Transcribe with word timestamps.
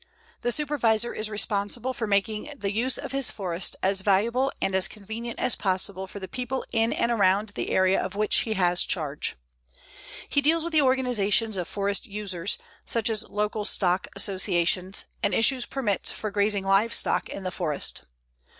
The 0.41 0.51
Supervisor 0.51 1.13
is 1.13 1.29
responsible 1.29 1.93
for 1.93 2.07
making 2.07 2.51
the 2.57 2.71
use 2.73 2.97
of 2.97 3.11
his 3.11 3.29
forest 3.29 3.75
as 3.83 4.01
valuable 4.01 4.51
and 4.59 4.73
as 4.73 4.87
convenient 4.87 5.37
as 5.37 5.55
possible 5.55 6.07
for 6.07 6.19
the 6.19 6.27
people 6.27 6.65
in 6.71 6.91
and 6.91 7.11
around 7.11 7.49
the 7.49 7.69
area 7.69 8.01
of 8.03 8.15
which 8.15 8.37
he 8.37 8.53
has 8.53 8.81
charge. 8.81 9.35
He 10.27 10.41
deals 10.41 10.63
with 10.63 10.73
the 10.73 10.81
organizations 10.81 11.55
of 11.55 11.67
forest 11.67 12.07
users, 12.07 12.57
such 12.83 13.11
as 13.11 13.29
local 13.29 13.63
stock 13.63 14.07
associations, 14.15 15.05
and 15.21 15.35
issues 15.35 15.67
permits 15.67 16.11
for 16.11 16.31
grazing 16.31 16.63
live 16.65 16.95
stock 16.95 17.29
in 17.29 17.43
the 17.43 17.51
forest. 17.51 18.05